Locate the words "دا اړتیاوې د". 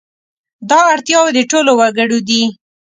0.69-1.39